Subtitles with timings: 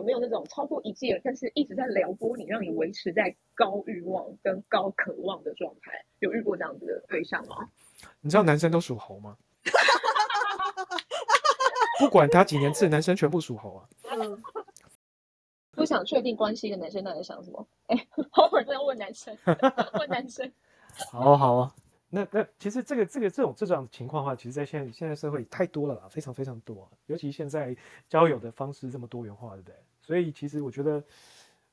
[0.00, 6.02] 有没有那种超过一届，但是一直在撩拨你，让你维持在高欲望跟高渴望的状态？
[6.20, 7.68] 有遇过这样子的对象吗？
[8.22, 9.36] 你知道男生都属猴吗？
[12.00, 13.86] 不管他几年次，男生全部属猴啊。
[14.10, 14.42] 嗯，
[15.72, 17.68] 不想确定关系的男生到底在想什么？
[17.88, 19.36] 哎，好会儿都要问男生，
[20.00, 20.50] 问男生。
[21.10, 21.74] 好好啊，
[22.08, 26.90] 那那其实这个这个这种这种情况的话，其实，在现在现在社会太多了啦，非常非常多。
[27.04, 27.76] 尤其现在
[28.08, 29.76] 交友的方式这么多元化，对不对？
[30.10, 31.00] 所以其实我觉得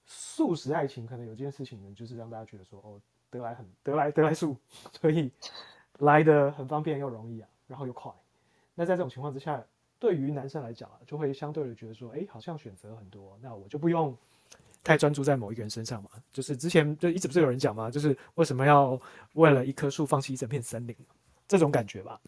[0.06, 4.56] 素食爱情可能有件事情呢，就是让大家觉得说，哦，得来很得来得来速，
[5.02, 5.32] 所以
[5.98, 8.12] 来的很方便又容易啊，然后又快。
[8.76, 9.66] 那在这种情况之下。
[10.00, 14.16] 对于男生来讲啊，就会相对的觉得说，哎，好像选择很多，那我就不用
[14.84, 16.12] 太专注在某一个人身上嘛。
[16.32, 19.02] 就是之前就一直不是有人讲嘛，就是为什么要
[19.34, 20.96] 为了一棵树放弃一整片森林
[21.48, 22.22] 这种感觉吧。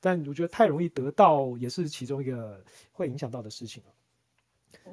[0.00, 2.58] 但我觉得太容易得到也是其中一个
[2.92, 3.82] 会影响到的事情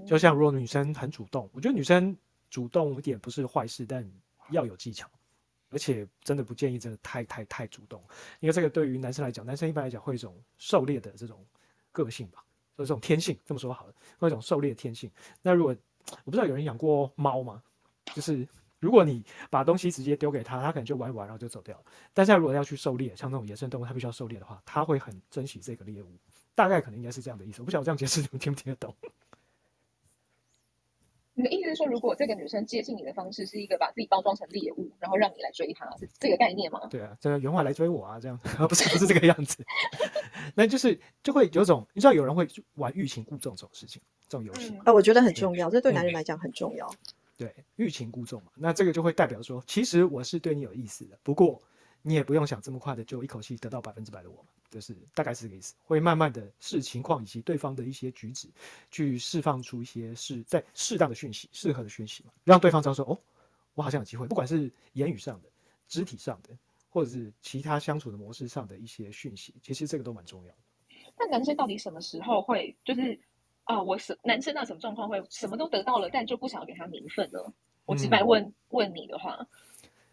[0.05, 2.15] 就像如果女生很主动，我觉得女生
[2.49, 4.09] 主动一点不是坏事，但
[4.51, 5.09] 要有技巧，
[5.69, 8.01] 而且真的不建议真的太太太主动，
[8.39, 11.45] 因为这个对于男生来讲，男生一般来讲会一种狩猎的这种。
[11.91, 12.45] 个性吧，
[12.77, 15.09] 就这种天性，这么说好了，或一种狩猎天性。
[15.41, 15.75] 那如果
[16.23, 17.63] 我不知道有人养过猫吗？
[18.13, 18.47] 就是
[18.79, 21.83] 如果你把东西直接丢给他，他可能就玩一玩，然后就走掉了。
[22.13, 26.07] 但是如果要去狩猎，像那种野生动物，它必须要狩猎的话，他会很珍惜这个猎物。
[26.53, 27.59] 大概可能应该是这样的意思。
[27.63, 28.95] 我不晓得这样解释你们听不听得懂。
[31.39, 36.81] 你的意思是说，如果这个女生接近你的方式是一个把自己包装成猎物，然后让你来追她，是这个概念吗？
[36.89, 38.37] 对啊，这个原话来追我啊，这样
[38.67, 39.63] 不是不是这个样子。
[40.53, 42.45] 那就是就会有种，你知道有人会
[42.75, 46.93] 玩欲擒故纵这种事情，这种游戏啊，我觉得很重要，这对男人来讲很重要。
[47.37, 51.61] 对，欲擒故纵嘛，那这个就会代表说，其实我是对你有意思的，不过
[52.09, 54.49] 你也不用想这么快的就一口气得到百分之百的我嘛。
[54.71, 58.47] 就是大概是这个意思，会慢慢的视情况以及对方的一些举止，
[58.91, 63.17] 去释放出一些是在适当的讯息、适合的讯息嘛，让对方知道说，哦，
[63.73, 65.49] 我好像有机会，不管是言语上的、
[65.87, 66.55] 肢体上的，
[66.87, 70.57] 或者是其他相处的模式上的一些讯息，其实这个都蛮重要的。
[71.17, 73.19] 那男生到底什么时候会就是
[73.63, 77.39] 啊，我是男生，那什么状况会什么都得到了，但就不想要给他名分呢？
[77.85, 79.47] 我直白问问你的话。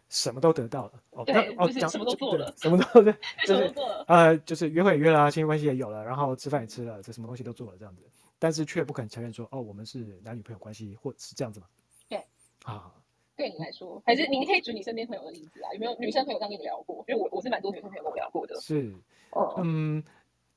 [0.09, 1.33] 什么都得到了哦，对，
[1.67, 3.13] 就是什么都做了，什么都对，
[3.45, 3.73] 就是
[4.07, 8.01] 呃，就是约会也约了，亲密关系也有了，然后吃饭也吃了，这什么东西都做了这样子，
[8.39, 11.67] 但是却不肯承认说，哦，我们是男女朋友关系，或是这样子吗？
[12.07, 12.23] 对，
[12.63, 12.91] 啊，
[13.35, 15.73] 对你来说，还是你可以举你身边朋友的例子啊？
[15.73, 17.03] 有没有女生朋友这样跟你聊过？
[17.07, 18.55] 因为我我是蛮多女生朋友跟我聊过的。
[18.61, 18.95] 是，
[19.57, 20.01] 嗯，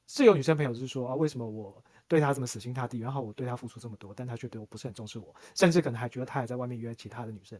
[0.07, 7.59] 是有女生朋友是说啊，为什么我对他这么死心塌地，然后我对他付出这么多，但他却对我不是很重视我，甚至可能还觉得他还在外面约其他的女生。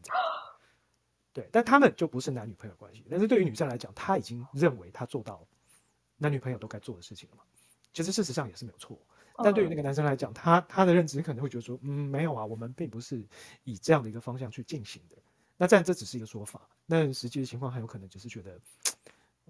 [1.33, 3.05] 对，但他们就不是男女朋友关系。
[3.11, 5.47] 但是对于女生来讲，她已经认为她做到
[6.17, 7.43] 男女朋友都该做的事情了嘛。
[7.93, 8.99] 其实事实上也是没有错。
[9.43, 13.25] 但对于那个男生来讲，他他的认知可能会觉得说，嗯，没有啊，我们并不是
[13.65, 15.17] 以这样的一个方向去进行的。
[15.57, 18.61] 那这样这只是一个说法，那实际的情况很有可能只是觉得，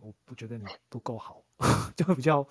[0.01, 1.43] 我不觉得你不够好，
[1.97, 2.47] 就会比较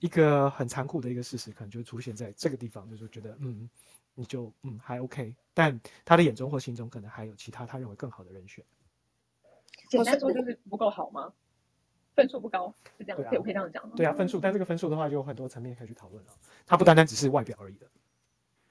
[0.00, 3.68] 一个很残酷的一个事实，可能就出现在这个地方，就是觉得，嗯。
[4.20, 8.64] 你就嗯还 OK，但他的眼中或心中可能还有其他他认为更好的人选。
[9.88, 11.32] 简单说就是不够好吗？
[12.16, 13.92] 分数不高是这样，可以可以这样讲吗？
[13.94, 16.32] 对啊，分数，但这个分数的话就有很多层面可以去讨论了。
[16.66, 17.86] 它不单单只是外表而已的，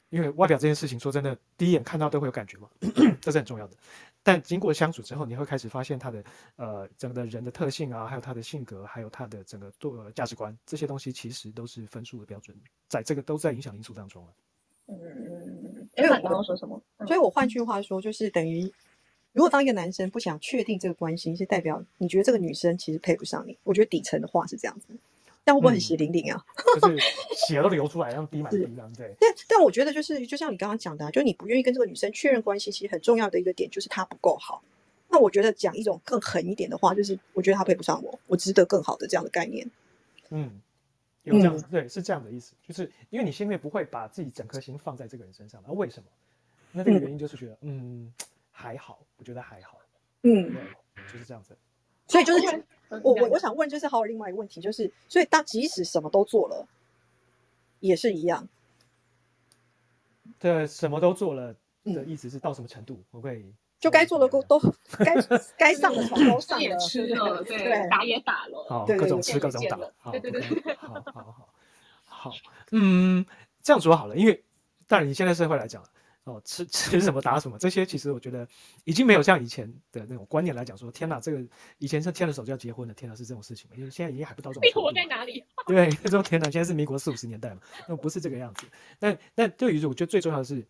[0.10, 2.70] 因为外表这件事情说真的，第一眼看到都会有感觉嘛，
[3.20, 3.76] 这是很重要的。
[4.24, 6.24] 但经过相处之后，你会开始发现他的
[6.58, 12.56] 呃整个人的特性啊，还有他的性格，还有他的整个做价值观这些东西，其实都是分数的标准，
[12.90, 14.30] 在这个都在影响因素当中了。
[14.88, 16.82] 嗯嗯嗯，因为刚刚说什么？
[17.06, 18.72] 所以我换句话说，就是等于，
[19.34, 23.58] 如果当一个男生不想确定这个关系，是代表你觉得这个女生其实配不上你。
[23.64, 24.88] 我觉得底层的话是这样子，
[25.48, 26.46] 但会不会很血淋淋啊？
[26.82, 26.98] 就是
[27.34, 29.16] 血都流出来，让滴满地这样对。
[29.18, 34.62] 但但我觉得就是，就像你刚刚讲的，就你不愿意跟这个女生确认关系，其实很重要的一个点就是她不够好。
[35.08, 39.72] 那我觉得讲一种更狠一点的话，就是我觉得她配不上我，我值得更好的这样的概念。
[40.32, 40.60] 嗯。
[41.24, 46.08] 有这样对，是这样的意思，就是因为你心里面不会把自己整颗心放在这个人身上，那为什么？
[46.72, 48.14] 那这个原因就是觉得，嗯，
[48.50, 49.78] 还好，我觉得还好，
[50.22, 51.58] 嗯，对，就是这样子。
[52.08, 56.68] 所以就是我我我想问，就是还有另外一个问题，就是所以当即使什么都做了，
[57.80, 58.48] 也是一样。
[60.40, 63.04] 对，什么都做了的意思是到什么程度？
[63.12, 63.46] 我会。
[63.80, 64.60] 就该做的都都
[64.98, 65.14] 该
[65.56, 69.78] 该上的床都 上了，吃了， 对，打也打了，好，各种吃各种打，
[70.10, 71.54] 对对对，好好好，
[72.04, 72.32] 好，
[72.72, 73.24] 嗯，
[73.62, 74.44] 这样说好了，因为
[74.88, 75.84] 当然你现在社会来讲，
[76.28, 78.48] 哦，吃 吃什么打什么，这些其实我觉得
[78.84, 81.42] 已经没有像以前的那种观念来讲说，天哪，这个
[81.78, 84.62] 以前是牵了手就要结婚的，天哪是这种事情因为现在已经还不到这种。
[84.62, 85.44] 民国在哪里？
[85.66, 88.66] 对，那种天哪，现在是民国四五十年代嘛，那不是这个样子。
[89.00, 90.66] 但但对于我觉得最重要的是。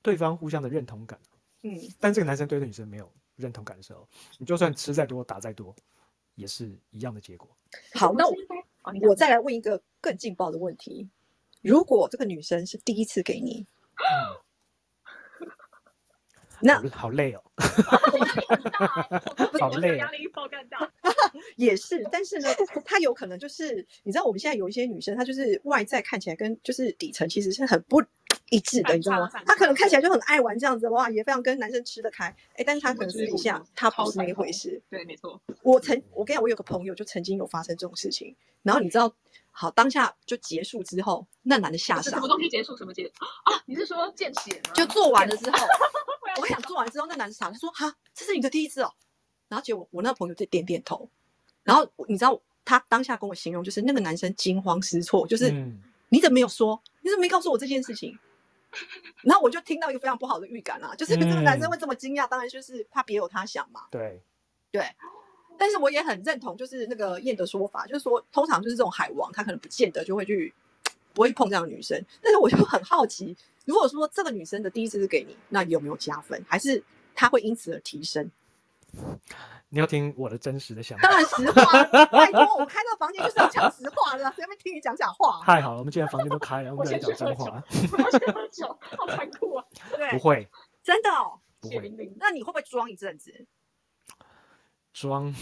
[0.00, 1.18] 对方互相的认同感。
[1.64, 4.08] 嗯，但这个男生对这个女生没有认同感的时候，
[4.38, 5.74] 你就算吃再多打再多，
[6.36, 7.48] 也是一样的结果。
[7.94, 8.34] 好，那我
[9.08, 11.10] 我再来问一个更劲爆的问题：
[11.62, 13.66] 如果这个女生是第一次给你，
[16.60, 17.42] 那 好好累哦。
[19.58, 20.90] 好好累压力爆干大。
[21.56, 22.48] 也是，但是呢，
[22.84, 28.02] 她有可能就是你知道，我们现在有一些女生，她就是外在看起来跟就是底层其实是很不
[28.50, 29.28] 一致的，你知道吗？
[29.46, 34.80] 她可能看起来就很爱玩这样子，哇，也非常跟男生吃得开，哎，但是她可能私底下她不是那一回事。
[34.90, 35.40] 对，没错。
[35.62, 39.12] 我曾我跟你讲，我有个朋友就曾经有发生这种事情，然后你知道，
[39.50, 42.76] 好当下就结束之后，那男的吓傻是什么，东西结束？
[42.76, 43.04] 什么结
[43.44, 43.52] 啊？
[43.66, 44.72] 你是说见血吗？
[44.74, 45.58] 就做完了之后，
[46.48, 48.92] 我跟你讲，做完之后那男生傻，他说哈，这是你的第一次哦。
[49.48, 51.08] 然后结果我那朋友就点点头，
[51.62, 56.82] 然后你知道他当下跟我形容，就是那个男生惊慌失措，就是、嗯你怎么没有说？
[57.02, 58.18] 你怎么没告诉我这件事情？
[59.24, 63.82] 然后我就听到一个非常不好的预感啊，就是这个男生会这么惊讶，当然就是他别有他想嘛。
[63.90, 64.22] 对，
[64.70, 64.86] 对，
[65.58, 70.54] 但是我也很认同，就是那个燕的说法，就是说通常就是这种海王，他可能不见得就会去
[71.18, 72.00] 不会碰这样的女生。
[72.22, 76.80] 但是我就很好奇，如果说这个女生的第一次是给你，那有没有加分，还是
[77.12, 78.30] 她会因此而提升？
[79.70, 81.18] 你要听我的真实的想法当法。
[81.18, 85.42] 然实话， 拜托，我开这个房间就是要讲实话的，谁会听你讲假话？
[85.44, 87.62] 太好了，我们既然房间都开了，我我们就来讲真话。，
[87.92, 89.64] 我要去喝酒，好残酷啊！
[89.90, 90.48] 对，不会，
[90.84, 91.40] 真的哦。
[91.60, 92.16] 不会血淋淋。
[92.20, 93.44] 那你会不会装一阵子？
[94.92, 95.34] 装。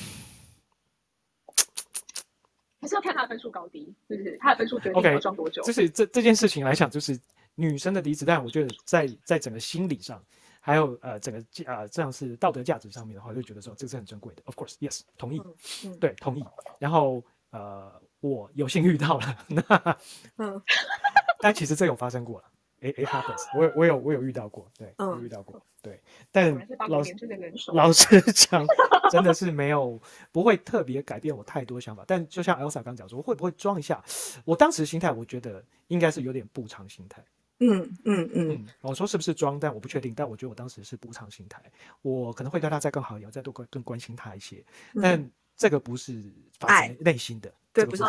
[2.87, 4.39] 还是要看他的分数高低，是不是？
[4.39, 5.61] 他的分数决定要装多久。
[5.63, 7.19] 就是这这件事情来讲，就是
[7.57, 10.23] 女生的离子弹我觉得在在整个心理上，
[10.61, 14.43] 还有呃整个呃这样是道德价值上面的话，就觉得说这个是很珍贵的。
[14.45, 15.55] Of course, yes，同意，嗯
[15.87, 16.45] 嗯对，同意。
[16.79, 19.99] 然后呃，我有幸遇到了，那
[20.37, 20.63] 嗯
[21.43, 22.45] 但其实这有发生过了。
[22.87, 26.01] It it happens， 我有我有我有遇到过，对，嗯有遇到过，对。
[26.31, 26.53] 但
[26.89, 27.73] 老实九年制的人手。
[27.75, 28.67] 老实讲，
[29.11, 30.01] 真的是没有
[30.33, 32.05] 不会特别改变我太多想法。
[32.07, 34.03] 但就像 Elsa 刚讲说，会不会装一下？
[34.45, 37.25] 我当时心态，我觉得应该是有点补偿心态。
[37.59, 40.13] 嗯嗯嗯嗯，我说是不是装，但我不确定。
[40.15, 41.63] 但我觉得我当时是补偿心态，
[42.03, 44.63] 我可能会对他再更好一点，再多关更关心他一些。
[44.95, 46.23] 嗯，但这个不是
[46.59, 48.03] 发爱自内心的，对，这个不是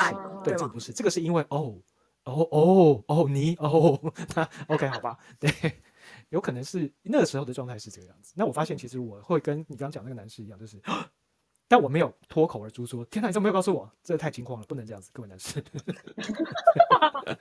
[0.44, 1.74] 对，这个不是，这个是因为哦
[2.28, 4.00] 哦哦哦你哦，
[4.36, 5.50] 那 OK 好吧，对，
[6.30, 8.34] 有可能是那个时候的状态是这个样子。
[8.36, 10.82] 那我发现其实我会跟你刚刚讲那个男士一样，就是，
[11.68, 13.90] 但我没有脱口而出说，天哪，你怎么没有告诉我？
[14.04, 15.64] 这太惊慌了，不能这样子，各位男士，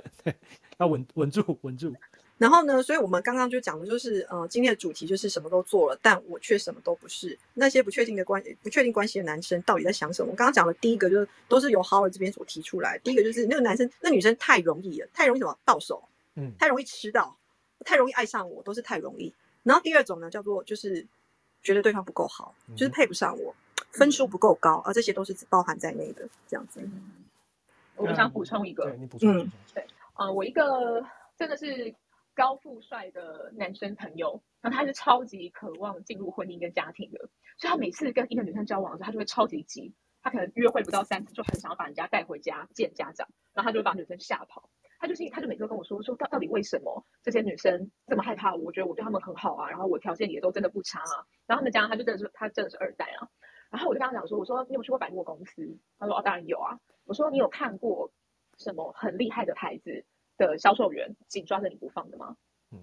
[0.78, 1.94] 要稳稳住，稳住。
[2.38, 7.38] 然后呢，所以我们刚刚就讲的就是，呃，今天的主题就是什么都做了，但我却什么都不是。
[7.55, 10.32] 那些不确定的关不确定关系的男生到底在想什么？
[10.32, 12.99] 我刚刚讲的第一个就是都是由 Howard 这边所提出来。
[12.99, 17.34] 第一个就是那个男生，那女生太容易了，太容易什么到手，嗯太容易吃到，
[17.87, 19.32] 太容易爱上我，都是太容易。
[19.62, 21.06] 然后第二种呢，叫做就是
[21.62, 23.55] 觉得对方不够好，就是嗯配不上我，
[23.93, 26.81] 分数不够高，啊，这些都是包含在内的，这样子。
[26.82, 27.25] 嗯
[27.96, 29.82] 我想补充一个，你补充，嗯补充
[30.18, 31.04] 呃，我一个
[31.36, 31.94] 真的是
[32.34, 37.18] 高富帅的男生朋友，然后他是超级渴望进入婚姻跟家庭的，
[37.58, 44.70] 所以他每次跟一个女生交往的时候，他就会超级急，他可能约会不到三次，就很想要把人家带回家见家长，然后他就会把女生吓跑。
[44.98, 48.64] 他就是，他就每次都跟我说，说到到底为什么这些女生这么害怕我？
[48.64, 51.20] 我觉得我对她们很好啊，然后我条件也都真的不差啊。
[51.46, 53.28] 然后他们家他就真的是他真的是二代啊。
[53.70, 55.78] 然后我就跟他讲说，我说你有去过百货公司？
[55.99, 56.80] 他说哦，当然有啊。
[57.04, 58.11] 我说你有看过
[58.58, 60.04] 什么很厉害的牌子
[60.36, 62.36] 的销售员紧抓着你不放的吗？
[62.72, 62.80] 嗯，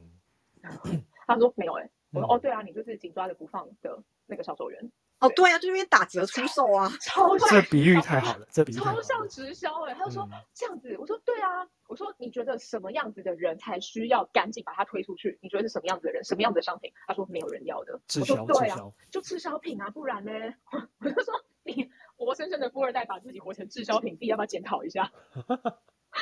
[1.28, 6.90] 他说没有哎、我说嗯哦对啊，你就是紧抓着不放的那个销售员，哦，对啊，就因为打折出售啊。
[7.02, 8.76] 超这比喻太好了，这比喻。
[8.76, 15.38] 超像直销哎、他就说、嗯这样子，我说对啊，我说你觉得什么样子的人才需要赶紧把它推出去？
[15.42, 16.92] 你觉得是什么样子的人，什么样子的商品？
[17.08, 18.00] 他说没有人要的。
[18.08, 18.78] 滞我说销，对啊，
[19.12, 20.32] 就滞销品啊，不然呢？
[21.00, 21.90] 我就说你
[22.26, 25.12] 活生生的富二代把自己活成滞销品，自己要不要检讨一下？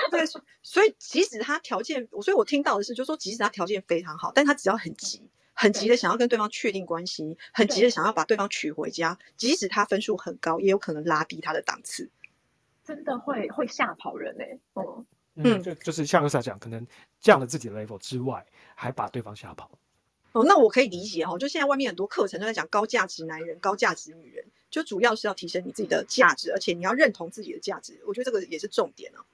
[0.09, 12.09] 对，所所以即使他条件，所以我听到的是，就是说即使他条件非常好，但他只要很急，很急的想要跟对方确定关系，很急的想要把对方娶回家，即使他分数很高，也有可能拉低他的档次。
[12.83, 15.05] 真的会会吓跑人哎、嗯，
[15.35, 16.87] 嗯，嗯就就是像 Elsa 讲，可能
[17.19, 19.69] 降了自己的 level 之外，还把对方吓跑。
[20.33, 29.25] 哦，那我可以理解哈、哦，就现在外面很多课程都在讲高价值男人、高价值女人，就主要是要提升你自己的价值，而且你要认同自己的价值，我觉得这个也是重点啊。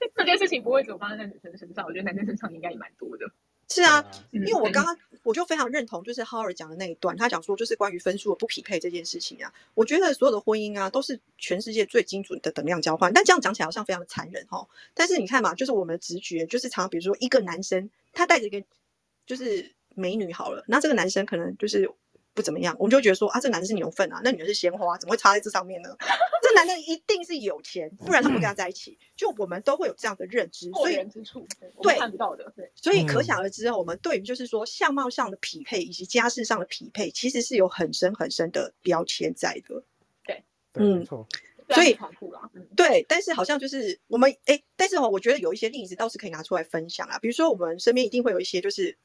[0.14, 3.28] 这件事情不会只有发生在女生身上，我觉得男生身上应该也蛮多的。
[3.70, 4.02] 是啊，
[4.32, 14.66] 嗯因为我刚刚我就非常认同，就是 Howard 讲的那一段，他讲说就是关于分数的不匹配这件事情啊，我觉得所有的婚姻啊都是全世界最精准的等量交换，但这样讲起来好像非常的残忍哈。
[14.94, 18.64] 但是你看嘛，就是我们的直觉，就是常常比如说一个男生他带着一个
[19.26, 21.90] 就是美女好了，那这个男生可能就是
[22.34, 25.96] 不怎么样，我们就会觉得说啊，这个男的是牛粪啊，那女的是鲜花，怎么会插在这上面呢？
[26.40, 28.96] 这男的一定是有钱，不然他不跟他在一起。
[29.16, 31.46] 就我们都会有这样的认知，所以人之处，
[31.82, 39.82] 对看不到的，对，所以可嗯想而知，我们对于就是说相貌上的匹配以及家世上的匹配，其实是有很深很深的标签在的。
[40.24, 41.26] 对，嗯没错，
[41.70, 41.98] 所以
[42.76, 47.18] 对，但是好像就是我们哎，但是哦，我觉得有一些例子倒是可以拿出来分享啊。
[47.18, 48.96] 比如说，我们身边一定会有一些就是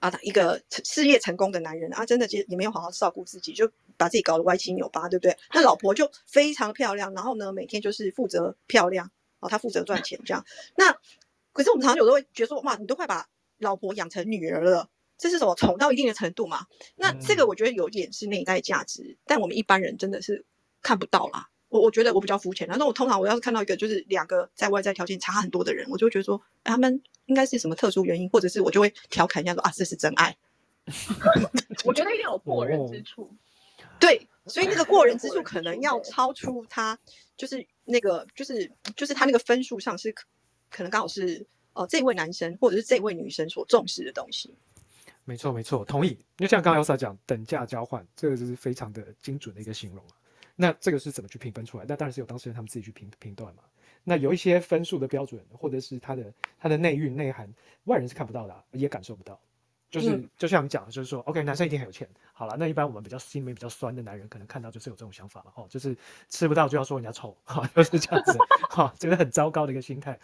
[0.00, 5.36] 啊，一个成事业成功的男人啊，真的就也没有好好照顾自己，就把自己搞得歪七扭八，对不对？
[5.54, 10.44] 那老婆就非常漂亮，然后呢，每天就是负责漂亮哦，他负责赚钱这样。
[10.76, 10.92] 那
[11.52, 13.28] 可是我们常常有时候会觉得说，哇，你都快把
[13.58, 14.88] 老婆养成女儿了。
[15.18, 16.64] 这是什么宠到一定的程度嘛？
[16.96, 20.46] 那这个嗯我觉得有点是内在价值，但我们一般人真的是
[20.80, 21.50] 看不到啦。
[21.70, 30.36] 我我觉得我比较肤浅，然后我通常我要是看到一个就是两个在外在条件差很多的人，我就会觉得说，哎他们应该是什么特殊原因，或者是我就会调侃一下说啊，这是真爱。
[31.84, 33.32] 我觉得一定有过人哦之处，
[33.98, 36.98] 对，所以那个过人之处可能要超出他，
[37.36, 40.24] 就是那个就是就是他那个分数上是可
[40.70, 44.52] 可能刚好是呃这位男生或者是这位女生所重视的东西。
[45.24, 46.08] 没错，没错，同意。
[46.10, 50.16] 因为像刚刚 Elsa 讲等价交换，这个就是非常的精准的一个形容啊。
[50.60, 51.86] 那这个是怎么去评分出来？
[51.88, 53.62] 那当然是由当事人他们自己去评评断嘛。
[54.04, 57.50] 那有一些分数的标准，或者是他的他的内蕴内涵，
[57.84, 59.40] 外人是看不到的啊、也感受不到。
[59.90, 62.08] 就是嗯就像你讲的，就是说，OK，男生一定很有钱。
[62.32, 65.96] 好了，那一般我们比较心里面比较酸的男人，可能看到就是有这种想法了，哦，就是
[66.28, 68.38] 吃不到就要说人家丑，哈、 就是这样子，
[68.70, 70.18] 哈、这个很糟糕的一个心态。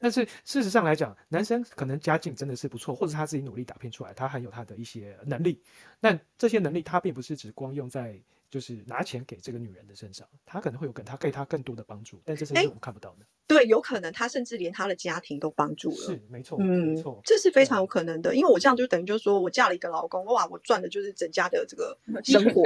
[0.00, 5.62] 但是事实上来讲，男生可能家境真的是不错，或者他自己努力打拼出来，他很有他的一些能力。
[6.00, 8.20] 那这些能力他并不是只光用在
[8.52, 13.24] 就是拿钱给这个女人的身上，他可能会有更他给他更多的帮助，但这是我们看不到的。
[13.46, 15.96] 对，有可能他甚至连他的家庭都帮助了。
[15.96, 22.62] 是没错，嗯没错，，这是非常有可能的，因为我这样就等于就是说我嫁了一个老公，哇，我赚的就是整家的这个生活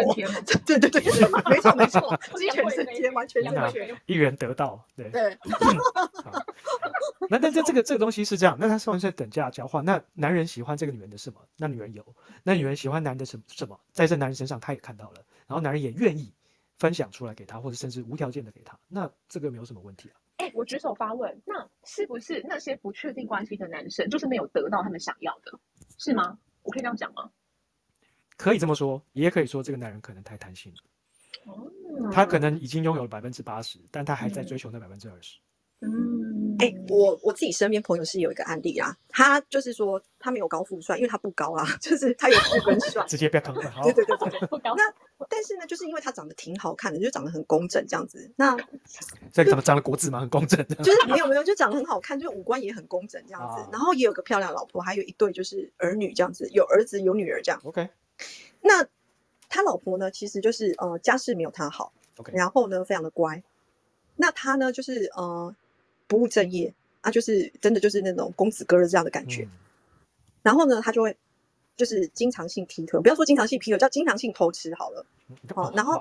[0.66, 1.02] 对对对对，
[1.48, 3.96] 没错没错，鸡犬升天，完全养正确。
[4.06, 5.08] 一元得到，对。
[5.10, 5.36] 对，
[6.24, 6.85] 好
[7.30, 9.84] 那但这这个这个东西是这样，那他算是等价交换。
[9.84, 11.40] 那男人喜欢这个女人的什么？
[11.56, 12.04] 那女人有，
[12.42, 13.78] 那女人喜欢男的什什么？
[13.92, 16.32] 在这男人身上，他也看到了，然后男人也愿意
[16.78, 18.78] 分享出来给他，或者甚至无条件的给他。
[18.88, 20.16] 那这个没有什么问题啊。
[20.36, 25.58] 哎，我举手发问，那是不是那些不确定关系的男生，就是没有得到他们想要的，
[25.98, 26.38] 是吗？
[26.62, 27.30] 我可以这样讲吗？
[28.36, 35.38] 可以这么说，也可以说这个男人可能太贪心了，哦，他可能已经拥有了百分之八十，但他还在嗯追求那百分之二十。
[35.80, 35.88] 嗯，
[36.58, 43.04] 哎、我我自己身边朋友是有一个案例啊，他就是说他没有高富帅，因为他不高啊， 就是他有富跟帅。
[43.06, 43.70] 直接不要坑了。
[43.70, 44.40] 好对，对对对。
[44.48, 44.82] 不高那
[45.28, 48.30] 但是呢，就是因为他长得挺好看的，就长得很工整这样子。
[48.36, 48.56] 那
[49.32, 50.74] 这个怎么长得国字嘛，很工整的。
[50.76, 53.68] 就是 没有没有，就长得很好看，就五官也很工整这样子啊。
[53.72, 57.60] 然后也有个漂亮老婆，还有一对就是儿女这样子，有儿子有女儿这样。
[57.64, 57.88] OK
[58.62, 58.86] 那
[59.48, 63.42] 他老婆呢，其实就是呃家世没有他好，OK，然后呢非常的乖。
[64.16, 65.54] 那他呢就是呃
[66.06, 69.42] 不务正业啊，就是真的就是那种公子哥的这样的感觉。
[69.42, 69.50] 嗯
[70.42, 71.16] 然后呢他就会
[71.76, 75.04] 就是经常性劈腿，不要说经常性劈腿，叫经常性偷吃好了。
[75.52, 76.00] 好然后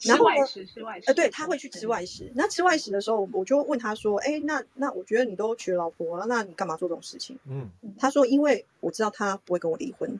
[0.00, 2.32] 然后呢室外食，室外食，呃，对，他会去吃外食。
[2.34, 7.68] 那吃外食的时候，我就问他说：“哎，那那我觉得你都娶老婆了，那你干嘛做这种事情嗯，？”
[8.00, 10.18] 他说：“因为我知道他不会跟我离婚，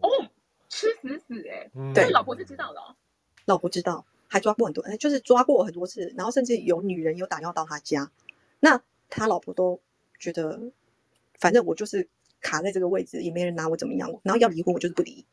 [0.00, 0.08] 哦，
[0.68, 2.94] 吃死死哎，嗯对那老婆是知道的哦，
[3.46, 8.10] 老婆知道，还抓过很多，哎，就是抓过很多次，然后甚至有女人有打电话到他家，
[8.60, 9.80] 那他老婆都
[10.18, 10.60] 觉得，
[11.40, 12.08] 反正我就是
[12.40, 15.24] 卡在这个位置，也没人拿我怎么样，然后要离婚我就是不离。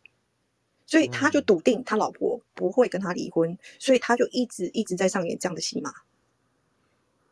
[0.88, 5.92] 所以他就嗯笃定他老婆不会跟他离婚，所以他就一直一直在上演这样的戏码。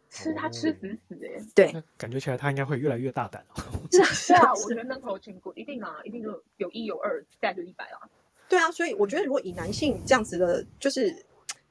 [0.09, 3.61] 吃他吃死死哎，对，感觉起来他应该会越来越大胆哦。
[3.91, 8.09] 是啊， 是啊，我觉得那头情过一定啊，一定就有一有二，再就一百啊。
[8.49, 11.15] 对啊，所以我觉得如果以男性这样子的，就是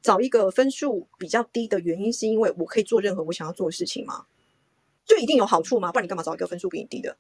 [0.02, 4.26] 找一个分数比较低的原因，是因为我可以做任何我想要做的事情吗？
[5.04, 5.90] 就一定有好处吗？
[5.90, 7.16] 不然你干嘛找一个分数比你低的？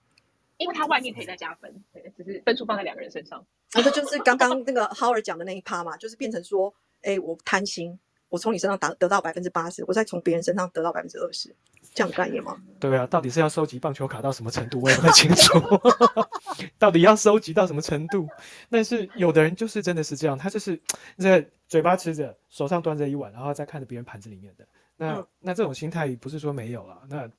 [0.58, 3.44] 因为他外面可以再加分，对，只是分数放在两个人身上。
[3.72, 7.98] 啊，这就是刚刚那个 Howard 讲的那一趴嘛，就是变成说，哎，我贪心，
[8.32, 11.54] 我从你身上达得到百分之八十，我再从别人身上得到百分之二十，
[11.92, 12.56] 这样的概念吗？
[12.80, 15.60] 对啊，到底是要收集棒球卡到什么程度，我也不太清楚。
[16.80, 18.26] 到底要收集到什么程度？
[18.70, 20.80] 但是有的人就是真的是这样，他就是
[21.18, 24.66] 在 嘴巴吃着，手上端着一碗，然后再看着别人盘子里面的。
[24.96, 27.30] 那、嗯那这种心态不是说没有啊，那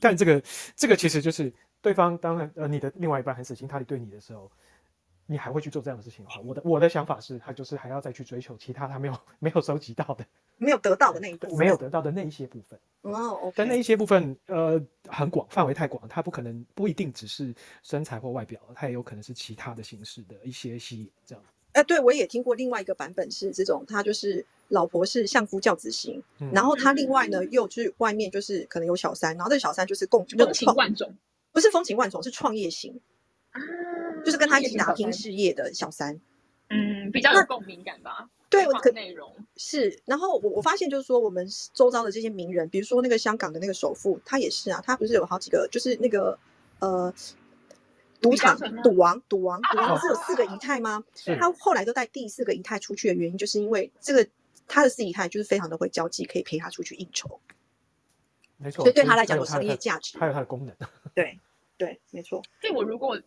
[0.00, 0.42] 但这个
[0.74, 4.50] 这个其实就是对方当然呃你的另外一半很死心塌地对你的时候。
[5.30, 10.26] 你还会去做这样的事情的话，我的我的想法是，他就是还要再去追求其他他没有没有收集到的。
[10.56, 12.78] 没有得到的那一部分，没有得到的那一些部分。
[13.02, 21.42] 哦，OK，但那一些部分，呃，很广，范围太广，它不可能不一定只是身材或外表，它也有可能是其他的形式的一些吸引，这样。
[21.72, 31.16] 哎，对我也听过另外一个版本是这种，他就是老婆是相夫教子型，嗯然后他另外呢又去外面就是可能有小三，然后这个小三就是共就风情万种
[31.52, 33.00] 不是风情万种，是创业型，
[33.52, 33.60] 啊，
[34.24, 36.20] 就是跟他一起打拼事业的小三。
[36.68, 38.28] 嗯，比较有共鸣感吧。
[38.48, 46.36] 对我可内容，是，然后我我发现就是说，我们周遭的这些名人，比如说那个香港的那个首富，他也是啊，他不是有好几个，就是那个
[46.80, 47.12] 呃，
[48.20, 51.04] 赌场赌王，赌王，赌王哦不是有四个姨太吗？
[51.14, 54.26] 是他后来都带第四个姨太出去的原因，就是因为这个
[54.66, 57.38] 他的四姨太就是非常的会交际，可以陪他出去应酬，
[58.56, 58.84] 没错。
[58.84, 60.26] 所以对他来讲有商业价值还。
[60.26, 60.74] 有他的功能。
[61.14, 61.38] 对
[61.76, 62.42] 对，没错。
[62.60, 63.20] 所以我如果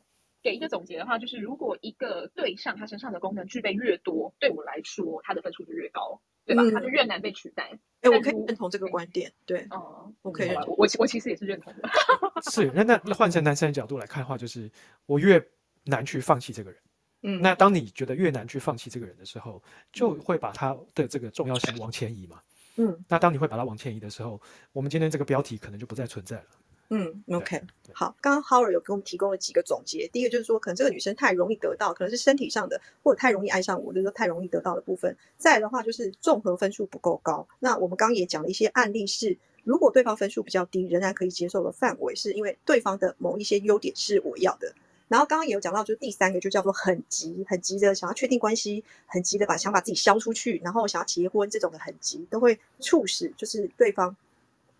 [0.44, 6.62] 给一个总结的话，就是如果一个对象他身上的功能具备越多，对我来说他的分数就越高，对吧？
[6.64, 7.80] 嗯他就越难被取代。
[8.02, 9.32] 哎，我可以认同这个观点。
[9.46, 10.76] 对，哦，我可以认同。
[10.78, 11.90] 我我我其实也是认同的。
[12.52, 14.70] 是，那那那换成男生的角度来看的话，就是
[15.06, 15.42] 我越
[15.86, 16.80] 难去放弃这个人。
[17.22, 22.42] 嗯，那当你觉得越难去放弃这个人的时候，就会把他的这个重要性往前移嘛。
[22.76, 26.46] 嗯那当你会把它往前移的时候，我们今天这个标题可能就不再存在了。
[26.90, 27.62] 嗯，OK，
[27.92, 30.08] 好，刚刚 Howard 有给我们提供了几个总结。
[30.10, 35.18] 第一个就是说，可能这个女生太容易得到，可能是身体上的，或者太容易爱上我，就是说太容易得到的部分。
[35.38, 37.48] 再来的话，就是综合分数不够高。
[37.60, 44.74] 那我们刚刚也讲了一些案例是，如果对方分数比较低，仍然可以接受的范围，是因为对方的某一些优点是我要的。
[45.08, 54.16] 然后刚刚也有讲到，就是第三个就叫做很急，很急的想要确定关系，很急的把想把自己消出去，然后想要结婚，这种的很急，都会促使就是对方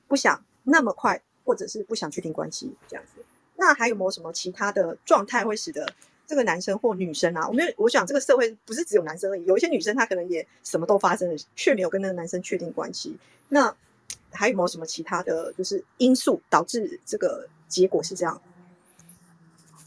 [0.08, 3.24] 不想那么快，或者是不想确定关系这样子。
[3.56, 5.88] 那还有没有什么其他的状态会使得
[6.26, 7.48] 这个男生或女生啊？
[7.48, 13.18] 我们我想这个社会不是只有男生而已，有一些女生她可能也什么都发生了，却没有跟那个男生确定关系。
[13.50, 13.76] 那
[14.32, 18.42] 还有没有什么其他的就是因素导致这个结果是这样？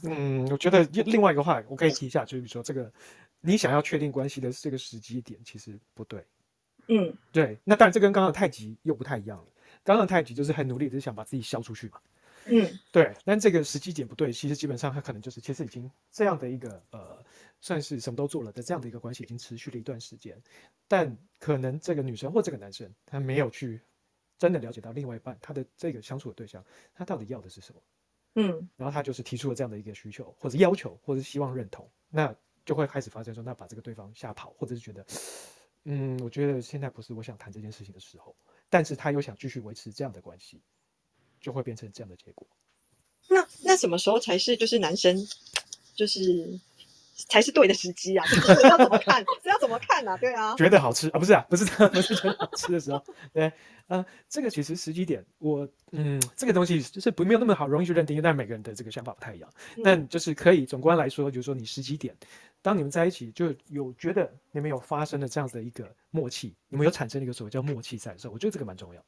[0.03, 2.93] 嗯，我觉得另另外一个话，我可以提一下，就是说这个
[3.41, 6.25] 你想要确定关系的这个时机点其实不对。
[6.89, 9.45] 嗯对，那当然这跟刚刚的太极又不太一样了。
[9.87, 12.01] 刚刚太极就是很努力，只是想把自己消出去嘛。
[12.47, 12.79] 嗯。
[12.91, 17.25] 对，但这个时机点不对，其实基本上他可能就是其实已经这样的一个呃，
[17.61, 20.37] 算是什么都做了的这样的一个关系已经持续了一段时间，
[20.89, 23.81] 但可能这个女生或这个男生他没有去
[24.37, 27.81] 真的了解到另外一半他的这个相处的对象他到底要的是什么，
[28.35, 28.69] 嗯。
[28.77, 35.07] 然后他就是提出了这样的一个需求或者要求或者希望认同，那就会开始发生说那把这个对方吓跑，或者是觉得
[35.85, 38.35] 嗯，我觉得现在不是我想谈这件事情的时候，
[38.69, 40.61] 但是他又想继续维持这样的关系，
[41.41, 42.47] 就会变成这样的结果。
[43.29, 45.29] 那那什么时候才是就是男生
[45.95, 46.61] 就是
[47.29, 48.25] 才是对的时机啊？
[48.29, 49.25] 这要怎么看？
[49.43, 50.17] 这要怎么看啊？
[50.19, 53.03] 对啊，觉得好吃啊，不是啊，不是不是觉得好吃的时候，
[53.33, 53.51] 对，
[53.87, 59.51] 呃，这个其实时机点，我嗯，这个东西就是不没有那么好容易去认定，但每个人的这个想法不太一样，
[59.83, 62.15] 但就是可以总观来说，就是说你时机点，
[62.61, 69.07] 当你们在一起就有觉得你们有发生了这样子的一个默契，你们有产生一个所谓叫默契在的时候，我觉得这个蛮重要的。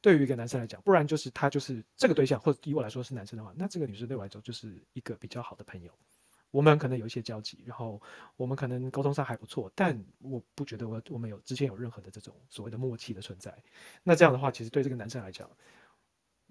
[0.00, 5.90] 对于一个男生来讲，不然就是他就是这个对象，或者以我来说是男生的话，那这个女生对我来说就是一个比较好的朋友。
[6.50, 8.00] 我们可能有一些交集，然后
[8.36, 13.54] 我们可能沟通上还不错，但我不觉得我我们有之前有任何的这种所谓的默契的存在。
[14.02, 15.50] 那这样的话，其实对这个男生来讲，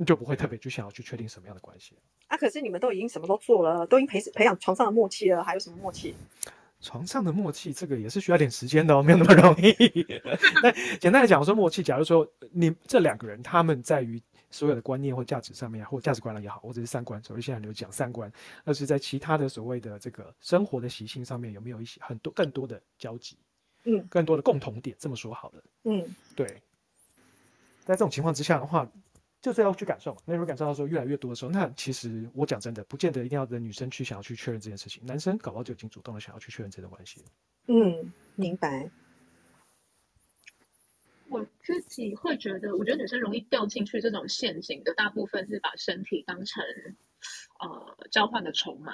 [0.06, 1.96] 就不会特别去想要去确定什么样的关系。
[2.28, 6.14] 啊，可是你们都已经什么都做了，都已经培培养床上的默契了，还有什么默契？
[6.82, 9.74] 床上的默契，这个也是需要点时间的哦，没有那么容易。
[10.62, 14.22] 那简单来讲，我说默契，假如说你这两个人他们在于
[14.56, 18.32] 所有的观念或价值上面，或价值观了也好，或者是三观，所谓现在流讲三观，
[18.64, 23.38] 而是在其他的所谓的这个生活的习性上面有没有一些很多更多的交集，
[23.84, 25.64] 嗯更多的共同点，这么说好了。
[25.84, 26.04] 嗯
[26.36, 26.48] 对，
[27.84, 28.90] 在这种情况之下的话，
[29.42, 30.22] 就是要去感受嘛。
[30.26, 37.26] 那如果感受到说越来越多的时候，那其实我讲真的，不见得一定要等女生去想要去确认这件事情，男生搞不好就已经主动的想要去确认这段关系了。
[37.68, 38.90] 嗯，明白。
[41.30, 46.64] 我自己会觉得，我觉得女生容易掉进去这种陷阱的，大部分是把身体当成
[47.60, 48.94] 呃交换的筹码。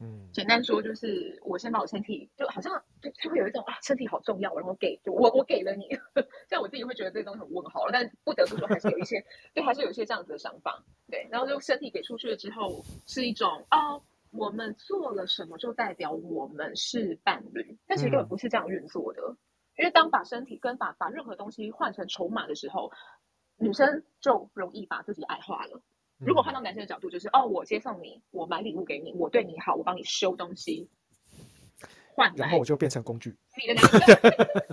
[0.00, 5.86] 嗯，简单说就是，我先把我身体，就好像就就会有一种啊，身体好重要，然后给就我我给了你，
[6.48, 7.92] 这样我自己会觉得这东西很问号了。
[7.92, 10.84] 但不得不说，还是有一些对，还是有一些这样子的想法。
[11.08, 19.36] 对，然后就身体给出去了之后，是一种哦，我们做了什么就代表我们是伴侣，但其实根本不是这样运作的。
[19.76, 22.92] 因为当把身体跟把把任何东西换成筹码的时候，
[23.56, 25.82] 女生就容易把自己矮化了。
[26.18, 30.88] 如果换到男生的角度，就是哦，我接送你，我买礼物给你，我对你好，我帮你修东西，
[32.14, 33.36] 换然后我就变成工具。
[33.60, 34.00] 你的男生，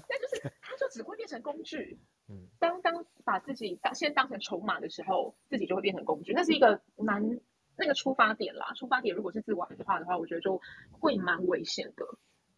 [0.07, 1.99] 那就是他就只会变成工具。
[2.27, 7.39] 嗯，当当把自己当先当成筹码的时候，自己就会变成工具，那是一个蛮
[7.75, 8.73] 那个出发点啦。
[8.75, 12.05] 出发点如果是自我矮化的话，我觉得就会蛮危险的。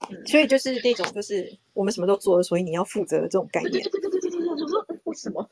[0.09, 4.01] 嗯，所以就是那种就是我们什么都做了，所以你要负责的这种概念对对。
[4.01, 5.49] 对对对对为什么？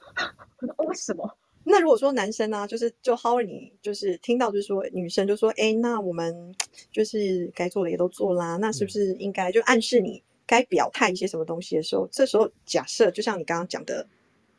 [0.78, 1.38] 为什么？
[1.66, 6.56] 那如果说男生呢、就是就 Howard 你就是听到就是说女生就说，哎，那我们
[6.92, 14.08] 就是该做的也都做啦，那是不是应该就暗示你该表态一些什么东西的时候，这时候假设就像你刚刚讲的，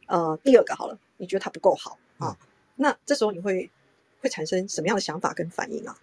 [0.07, 2.37] 呃，第二个好了，你觉得他不够好啊，
[2.76, 3.68] 那这时候你会
[4.20, 5.96] 会产生什么样的想法跟反应啊？